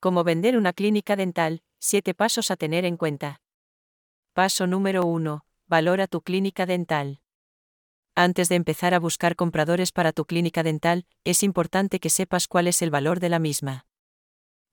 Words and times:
Cómo 0.00 0.24
vender 0.24 0.56
una 0.56 0.72
clínica 0.72 1.14
dental, 1.14 1.62
7 1.78 2.14
pasos 2.14 2.50
a 2.50 2.56
tener 2.56 2.86
en 2.86 2.96
cuenta. 2.96 3.42
Paso 4.32 4.66
número 4.66 5.04
1. 5.04 5.44
Valora 5.66 6.06
tu 6.06 6.22
clínica 6.22 6.64
dental. 6.64 7.20
Antes 8.14 8.48
de 8.48 8.54
empezar 8.54 8.94
a 8.94 8.98
buscar 8.98 9.36
compradores 9.36 9.92
para 9.92 10.14
tu 10.14 10.24
clínica 10.24 10.62
dental, 10.62 11.04
es 11.24 11.42
importante 11.42 12.00
que 12.00 12.08
sepas 12.08 12.48
cuál 12.48 12.66
es 12.66 12.80
el 12.80 12.90
valor 12.90 13.20
de 13.20 13.28
la 13.28 13.38
misma. 13.38 13.84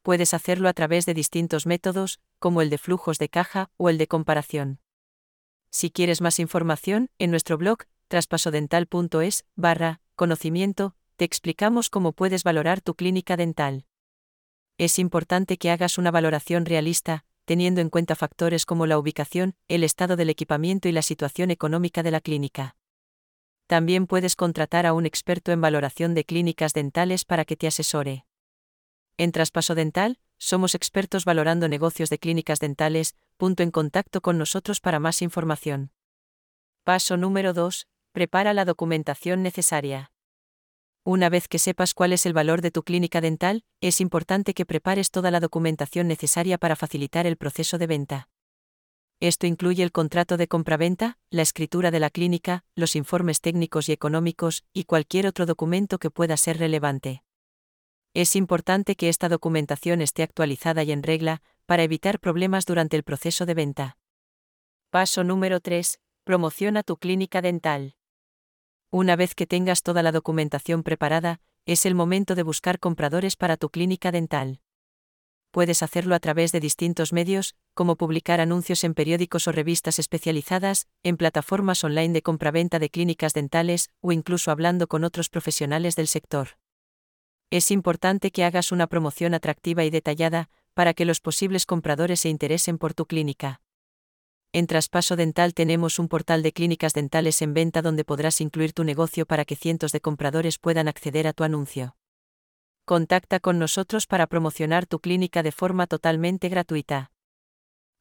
Puedes 0.02 0.34
hacerlo 0.34 0.70
a 0.70 0.74
través 0.74 1.06
de 1.06 1.14
distintos 1.14 1.66
métodos, 1.66 2.22
como 2.40 2.62
el 2.62 2.70
de 2.70 2.78
flujos 2.78 3.18
de 3.18 3.28
caja 3.28 3.70
o 3.76 3.90
el 3.90 3.98
de 3.98 4.08
comparación. 4.08 4.80
Si 5.70 5.92
quieres 5.92 6.22
más 6.22 6.40
información, 6.40 7.10
en 7.20 7.32
nuestro 7.32 7.58
blog, 7.58 7.80
traspasodental.es, 8.08 9.46
barra, 9.58 10.00
conocimiento, 10.16 10.96
te 11.18 11.26
explicamos 11.26 11.90
cómo 11.90 12.14
puedes 12.14 12.46
valorar 12.46 12.80
tu 12.80 12.96
clínica 12.96 13.36
dental 13.36 13.88
es 14.78 15.00
importante 15.00 15.58
que 15.58 15.72
hagas 15.72 15.98
una 15.98 16.12
valoración 16.12 16.66
realista, 16.66 17.26
teniendo 17.46 17.82
en 17.82 17.90
cuenta 17.90 18.16
factores 18.16 18.66
como 18.66 18.86
la 18.86 19.00
ubicación, 19.00 19.56
el 19.68 19.84
estado 19.84 20.16
del 20.16 20.30
equipamiento 20.30 20.88
y 20.88 20.92
la 20.92 21.02
situación 21.02 21.50
económica 21.50 22.04
de 22.04 22.12
la 22.12 22.22
clínica. 22.22 22.76
También 23.68 24.06
puedes 24.06 24.36
contratar 24.36 24.86
a 24.86 24.94
un 24.94 25.06
experto 25.06 25.52
en 25.52 25.62
valoración 25.62 26.14
de 26.14 26.26
clínicas 26.26 26.74
dentales 26.74 27.26
para 27.26 27.44
que 27.44 27.56
te 27.56 27.68
asesore. 27.68 28.26
En 29.18 29.32
Traspaso 29.32 29.76
Dental, 29.76 30.20
somos 30.38 30.76
expertos 30.76 31.26
valorando 31.26 31.68
negocios 31.68 32.10
de 32.10 32.20
clínicas 32.20 32.60
dentales, 32.60 33.16
punto 33.38 33.64
en 33.64 33.72
contacto 33.72 34.22
con 34.22 34.38
nosotros 34.38 34.80
para 34.80 35.00
más 35.00 35.22
información. 35.22 35.92
Paso 36.84 37.18
número 37.18 37.54
2. 37.54 37.88
Prepara 38.12 38.54
la 38.54 38.64
documentación 38.64 39.42
necesaria. 39.42 40.12
Una 41.10 41.30
vez 41.30 41.48
que 41.48 41.58
sepas 41.58 41.94
cuál 41.94 42.12
es 42.12 42.26
el 42.26 42.34
valor 42.34 42.60
de 42.60 42.70
tu 42.70 42.84
clínica 42.84 43.22
dental, 43.22 43.64
es 43.80 44.02
importante 44.02 44.54
que 44.54 44.66
prepares 44.66 45.10
toda 45.10 45.32
la 45.32 45.40
documentación 45.40 46.06
necesaria 46.06 46.58
para 46.58 46.76
facilitar 46.76 47.26
el 47.26 47.38
proceso 47.38 47.78
de 47.78 47.88
venta. 47.88 48.30
Esto 49.22 49.48
incluye 49.48 49.84
el 49.84 49.94
contrato 49.94 50.36
de 50.36 50.50
compraventa, 50.50 51.18
la 51.30 51.44
escritura 51.44 51.92
de 51.92 52.02
la 52.02 52.10
clínica, 52.10 52.66
los 52.76 52.98
informes 52.98 53.40
técnicos 53.40 53.88
y 53.88 53.94
económicos, 53.94 54.66
y 54.74 54.84
cualquier 54.84 55.28
otro 55.28 55.46
documento 55.46 55.98
que 55.98 56.12
pueda 56.12 56.36
ser 56.36 56.58
relevante. 56.58 57.24
Es 58.14 58.36
importante 58.36 58.98
que 58.98 59.08
esta 59.08 59.30
documentación 59.30 60.02
esté 60.02 60.24
actualizada 60.24 60.84
y 60.84 60.92
en 60.92 61.04
regla, 61.04 61.42
para 61.66 61.84
evitar 61.84 62.20
problemas 62.20 62.66
durante 62.66 62.98
el 62.98 63.04
proceso 63.04 63.46
de 63.46 63.54
venta. 63.54 63.98
Paso 64.90 65.24
número 65.24 65.62
3. 65.62 66.02
Promociona 66.26 66.84
tu 66.84 66.98
clínica 66.98 67.42
dental. 67.42 67.97
Una 68.90 69.18
vez 69.18 69.36
que 69.36 69.46
tengas 69.46 69.84
toda 69.84 70.02
la 70.02 70.14
documentación 70.14 70.82
preparada, 70.82 71.42
es 71.66 71.86
el 71.86 71.94
momento 71.94 72.36
de 72.36 72.44
buscar 72.44 72.80
compradores 72.80 73.36
para 73.36 73.58
tu 73.58 73.70
clínica 73.70 74.14
dental. 74.14 74.62
Puedes 75.52 75.84
hacerlo 75.84 76.16
a 76.16 76.20
través 76.20 76.54
de 76.54 76.62
distintos 76.62 77.12
medios, 77.12 77.56
como 77.74 77.98
publicar 77.98 78.40
anuncios 78.40 78.86
en 78.86 78.94
periódicos 78.94 79.48
o 79.48 79.52
revistas 79.52 80.00
especializadas, 80.00 80.88
en 81.04 81.18
plataformas 81.18 81.84
online 81.84 82.14
de 82.14 82.22
compraventa 82.22 82.80
de 82.80 82.90
clínicas 82.90 83.34
dentales, 83.34 83.90
o 84.00 84.14
incluso 84.14 84.52
hablando 84.52 84.88
con 84.88 85.04
otros 85.04 85.28
profesionales 85.30 85.98
del 85.98 86.08
sector. 86.08 86.58
Es 87.50 87.72
importante 87.72 88.32
que 88.32 88.46
hagas 88.46 88.72
una 88.72 88.88
promoción 88.88 89.34
atractiva 89.34 89.84
y 89.84 89.90
detallada, 89.90 90.50
para 90.74 90.94
que 90.94 91.06
los 91.06 91.20
posibles 91.20 91.66
compradores 91.66 92.22
se 92.22 92.30
interesen 92.30 92.78
por 92.78 92.94
tu 92.94 93.06
clínica. 93.06 93.62
En 94.54 94.66
Traspaso 94.66 95.16
Dental 95.16 95.54
tenemos 95.54 96.00
un 96.00 96.08
portal 96.08 96.42
de 96.42 96.54
clínicas 96.54 96.94
dentales 96.94 97.42
en 97.42 97.54
venta 97.54 97.82
donde 97.82 98.06
podrás 98.06 98.40
incluir 98.42 98.74
tu 98.74 98.84
negocio 98.84 99.26
para 99.26 99.46
que 99.46 99.56
cientos 99.56 99.92
de 99.92 100.02
compradores 100.02 100.58
puedan 100.58 100.88
acceder 100.88 101.28
a 101.28 101.34
tu 101.34 101.44
anuncio. 101.44 101.96
Contacta 102.86 103.42
con 103.42 103.60
nosotros 103.60 104.08
para 104.08 104.28
promocionar 104.28 104.86
tu 104.86 105.00
clínica 105.00 105.44
de 105.44 105.52
forma 105.52 105.88
totalmente 105.88 106.48
gratuita. 106.48 107.12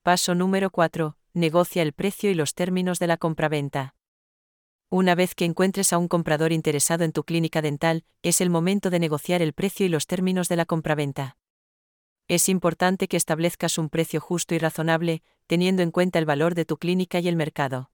Paso 0.03 0.37
número 0.37 0.71
4. 0.71 1.17
Negocia 1.35 1.83
el 1.83 1.93
precio 1.93 2.31
y 2.31 2.35
los 2.35 2.55
términos 2.55 3.01
de 3.01 3.09
la 3.09 3.17
compraventa. 3.17 3.97
Una 4.89 5.17
vez 5.17 5.35
que 5.35 5.45
encuentres 5.45 5.93
a 5.93 5.99
un 5.99 6.07
comprador 6.07 6.53
interesado 6.53 7.03
en 7.03 7.11
tu 7.11 7.25
clínica 7.25 7.61
dental, 7.61 8.05
es 8.23 8.41
el 8.41 8.51
momento 8.51 8.89
de 8.89 9.01
negociar 9.01 9.43
el 9.43 9.53
precio 9.53 9.85
y 9.85 9.89
los 9.89 10.07
términos 10.07 10.49
de 10.49 10.55
la 10.55 10.65
compraventa. 10.65 11.37
Es 12.29 12.49
importante 12.49 13.07
que 13.07 13.17
establezcas 13.17 13.79
un 13.79 13.89
precio 13.89 14.21
justo 14.21 14.55
y 14.55 14.59
razonable, 14.59 15.23
teniendo 15.47 15.83
en 15.83 15.93
cuenta 15.93 16.19
el 16.19 16.27
valor 16.27 16.57
de 16.57 16.65
tu 16.65 16.77
clínica 16.77 17.21
y 17.21 17.29
el 17.29 17.37
mercado. 17.37 17.93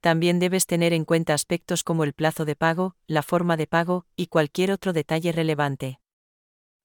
También 0.00 0.40
debes 0.40 0.66
tener 0.66 0.92
en 0.92 1.04
cuenta 1.04 1.32
aspectos 1.32 1.84
como 1.84 2.02
el 2.02 2.12
plazo 2.12 2.44
de 2.44 2.56
pago, 2.56 2.96
la 3.06 3.22
forma 3.22 3.56
de 3.56 3.68
pago 3.68 4.04
y 4.16 4.26
cualquier 4.26 4.72
otro 4.72 4.92
detalle 4.92 5.30
relevante. 5.30 6.00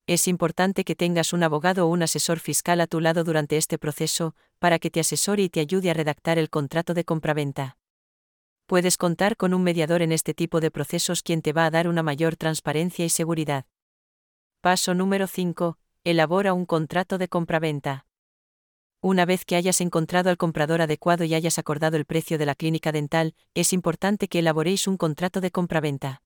Es 0.06 0.28
importante 0.28 0.84
que 0.84 0.96
tengas 0.96 1.34
un 1.34 1.42
abogado 1.42 1.88
o 1.88 1.90
un 1.90 2.04
asesor 2.04 2.40
fiscal 2.40 2.80
a 2.80 2.88
tu 2.88 3.00
lado 3.00 3.24
durante 3.24 3.58
este 3.58 3.80
proceso, 3.80 4.36
para 4.60 4.78
que 4.78 4.92
te 4.92 5.00
asesore 5.00 5.44
y 5.44 5.50
te 5.50 5.62
ayude 5.62 5.90
a 5.90 5.96
redactar 5.96 6.38
el 6.38 6.52
contrato 6.52 6.94
de 6.94 7.06
compraventa. 7.06 7.78
Puedes 8.68 8.98
contar 8.98 9.36
con 9.36 9.56
un 9.56 9.64
mediador 9.64 10.04
en 10.04 10.12
este 10.12 10.36
tipo 10.36 10.60
de 10.60 10.70
procesos 10.70 11.24
quien 11.24 11.42
te 11.42 11.54
va 11.54 11.66
a 11.66 11.72
dar 11.72 11.88
una 11.88 12.04
mayor 12.04 12.36
transparencia 12.36 13.04
y 13.04 13.10
seguridad. 13.10 13.66
Paso 14.62 14.94
número 14.94 15.26
5 15.26 15.81
elabora 16.04 16.54
un 16.54 16.66
contrato 16.66 17.20
de 17.20 17.28
compraventa. 17.28 18.08
Una 19.02 19.24
vez 19.26 19.46
que 19.46 19.56
hayas 19.56 19.82
encontrado 19.82 20.32
al 20.32 20.38
comprador 20.38 20.82
adecuado 20.82 21.24
y 21.26 21.36
hayas 21.36 21.60
acordado 21.60 21.96
el 21.96 22.06
precio 22.06 22.40
de 22.40 22.48
la 22.48 22.56
clínica 22.56 22.92
dental, 22.92 23.36
es 23.54 23.72
importante 23.72 24.28
que 24.28 24.40
elaboréis 24.40 24.88
un 24.88 24.98
contrato 24.98 25.42
de 25.42 25.52
compraventa. 25.52 26.24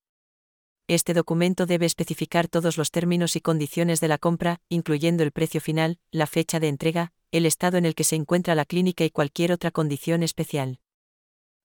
Este 0.87 1.13
documento 1.13 1.65
debe 1.65 1.85
especificar 1.85 2.47
todos 2.47 2.77
los 2.77 2.89
términos 2.89 3.35
y 3.35 3.41
condiciones 3.41 3.99
de 3.99 4.07
la 4.07 4.17
compra, 4.17 4.61
incluyendo 4.69 5.23
el 5.23 5.33
precio 5.33 5.59
final, 5.59 5.99
la 6.09 6.27
fecha 6.27 6.61
de 6.61 6.69
entrega, 6.69 7.11
el 7.31 7.45
estado 7.45 7.77
en 7.77 7.85
el 7.85 7.95
que 7.95 8.05
se 8.05 8.15
encuentra 8.15 8.55
la 8.55 8.63
clínica 8.63 9.03
y 9.03 9.09
cualquier 9.09 9.51
otra 9.51 9.71
condición 9.71 10.23
especial. 10.23 10.79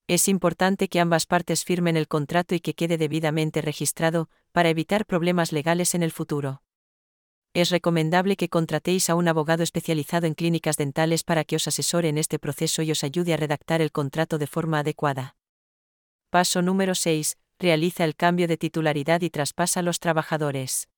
Es 0.09 0.27
importante 0.27 0.89
que 0.89 0.99
ambas 0.99 1.27
partes 1.27 1.65
firmen 1.65 1.97
el 1.97 2.09
contrato 2.09 2.57
y 2.57 2.61
que 2.61 2.75
quede 2.75 2.99
debidamente 2.99 3.63
registrado, 3.63 4.29
para 4.51 4.69
evitar 4.69 5.07
problemas 5.07 5.53
legales 5.53 5.95
en 5.95 6.03
el 6.03 6.11
futuro 6.11 6.63
es 7.53 7.71
recomendable 7.71 8.37
que 8.37 8.49
contratéis 8.49 9.11
a 9.11 9.17
un 9.17 9.27
abogado 9.27 9.63
especializado 9.63 10.27
en 10.27 10.35
clínicas 10.35 10.77
dentales 10.77 11.25
para 11.25 11.45
que 11.45 11.57
os 11.57 11.67
asesore 11.67 12.09
en 12.09 12.19
este 12.19 12.39
proceso 12.39 12.83
y 12.83 12.93
os 12.93 13.03
ayude 13.03 13.35
a 13.35 13.37
redactar 13.37 13.81
el 13.81 13.91
contrato 13.91 14.39
de 14.39 14.47
forma 14.47 14.79
adecuada. 14.79 15.37
Paso 16.31 16.63
número 16.63 16.95
6. 16.95 17.39
Realiza 17.59 18.05
el 18.05 18.15
cambio 18.15 18.47
de 18.47 18.57
titularidad 18.57 19.21
y 19.23 19.31
traspasa 19.31 19.81
a 19.81 19.83
los 19.83 19.99
trabajadores. 19.99 20.89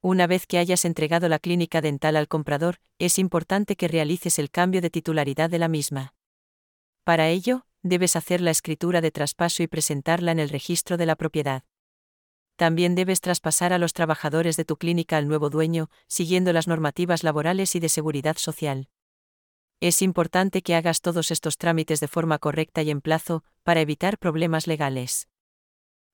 Una 0.00 0.26
vez 0.26 0.46
que 0.46 0.58
hayas 0.58 0.84
entregado 0.84 1.28
la 1.28 1.38
clínica 1.38 1.80
dental 1.80 2.16
al 2.16 2.28
comprador, 2.28 2.80
es 2.98 3.18
importante 3.18 3.76
que 3.76 3.88
realices 3.88 4.38
el 4.38 4.50
cambio 4.50 4.80
de 4.80 4.90
titularidad 4.90 5.50
de 5.50 5.58
la 5.58 5.68
misma. 5.68 6.14
Para 7.04 7.28
ello, 7.28 7.66
debes 7.82 8.16
hacer 8.16 8.40
la 8.40 8.50
escritura 8.50 9.00
de 9.00 9.10
traspaso 9.10 9.62
y 9.62 9.66
presentarla 9.66 10.32
en 10.32 10.38
el 10.38 10.48
registro 10.48 10.96
de 10.96 11.06
la 11.06 11.16
propiedad 11.16 11.64
también 12.58 12.96
debes 12.96 13.20
traspasar 13.20 13.72
a 13.72 13.78
los 13.78 13.92
trabajadores 13.92 14.56
de 14.56 14.64
tu 14.64 14.76
clínica 14.76 15.16
al 15.16 15.28
nuevo 15.28 15.48
dueño, 15.48 15.90
siguiendo 16.08 16.52
las 16.52 16.66
normativas 16.66 17.22
laborales 17.22 17.76
y 17.76 17.80
de 17.80 17.88
seguridad 17.88 18.36
social. 18.36 18.88
Es 19.78 20.02
importante 20.02 20.60
que 20.62 20.74
hagas 20.74 21.00
todos 21.00 21.30
estos 21.30 21.56
trámites 21.56 22.00
de 22.00 22.08
forma 22.08 22.40
correcta 22.40 22.82
y 22.82 22.90
en 22.90 23.00
plazo, 23.00 23.44
para 23.62 23.80
evitar 23.80 24.18
problemas 24.18 24.66
legales. 24.66 25.28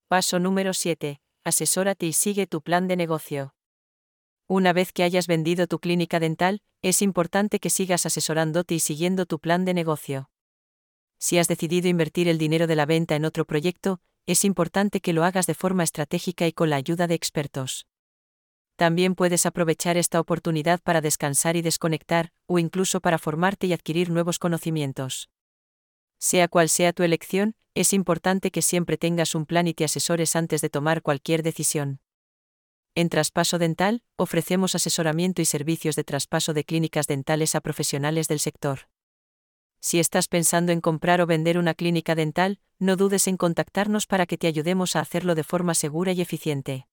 Paso 0.07 0.39
número 0.39 0.75
7. 0.75 1.19
Asesórate 1.45 2.05
y 2.05 2.13
sigue 2.13 2.47
tu 2.47 2.61
plan 2.61 2.89
de 2.89 2.97
negocio. 2.97 3.55
Una 4.47 4.75
vez 4.75 4.93
que 4.93 5.03
hayas 5.03 5.27
vendido 5.27 5.67
tu 5.67 5.79
clínica 5.79 6.21
dental, 6.21 6.61
es 6.83 7.01
importante 7.01 7.59
que 7.59 7.71
sigas 7.71 8.05
asesorándote 8.05 8.75
y 8.75 8.81
siguiendo 8.81 9.25
tu 9.25 9.39
plan 9.39 9.65
de 9.65 9.73
negocio. 9.73 10.29
Si 11.19 11.39
has 11.39 11.49
decidido 11.49 11.89
invertir 11.89 12.29
el 12.29 12.37
dinero 12.37 12.67
de 12.67 12.77
la 12.77 12.85
venta 12.85 13.17
en 13.17 13.25
otro 13.25 13.47
proyecto, 13.47 14.03
es 14.27 14.45
importante 14.45 15.01
que 15.01 15.13
lo 15.13 15.25
hagas 15.25 15.47
de 15.47 15.55
forma 15.55 15.83
estratégica 15.83 16.47
y 16.47 16.53
con 16.53 16.71
la 16.71 16.77
ayuda 16.77 17.07
de 17.07 17.15
expertos. 17.15 17.87
También 18.77 19.15
puedes 19.15 19.47
aprovechar 19.47 19.97
esta 19.97 20.19
oportunidad 20.19 20.81
para 20.81 21.01
descansar 21.01 21.57
y 21.57 21.63
desconectar, 21.63 22.33
o 22.47 22.59
incluso 22.59 23.01
para 23.01 23.19
formarte 23.19 23.67
y 23.67 23.73
adquirir 23.73 24.11
nuevos 24.11 24.39
conocimientos. 24.39 25.31
Sea 26.19 26.49
cual 26.49 26.69
sea 26.69 26.93
tu 26.93 27.03
elección, 27.03 27.55
es 27.75 27.93
importante 27.93 28.51
que 28.51 28.63
siempre 28.63 28.97
tengas 28.97 29.35
un 29.35 29.47
plan 29.47 29.69
y 29.69 29.75
te 29.75 29.85
asesores 29.85 30.35
antes 30.37 30.61
de 30.61 30.71
tomar 30.71 31.03
cualquier 31.03 31.43
decisión. 31.43 32.01
En 32.97 33.09
Traspaso 33.09 33.59
Dental, 33.59 34.03
ofrecemos 34.17 34.75
asesoramiento 34.75 35.43
y 35.43 35.45
servicios 35.45 35.97
de 35.97 36.05
traspaso 36.05 36.55
de 36.55 36.65
clínicas 36.65 37.07
dentales 37.09 37.55
a 37.57 37.61
profesionales 37.61 38.29
del 38.29 38.39
sector. 38.39 38.89
Si 39.87 40.01
estás 40.01 40.29
pensando 40.29 40.73
en 40.73 40.81
comprar 40.81 41.21
o 41.21 41.27
vender 41.27 41.59
una 41.59 41.75
clínica 41.75 42.15
dental, 42.15 42.59
no 42.79 42.97
dudes 42.97 43.29
en 43.29 43.37
contactarnos 43.37 44.07
para 44.07 44.25
que 44.25 44.39
te 44.39 44.47
ayudemos 44.47 44.97
a 44.97 45.01
hacerlo 45.01 45.35
de 45.35 45.45
forma 45.45 45.75
segura 45.75 46.13
y 46.13 46.23
eficiente. 46.23 46.87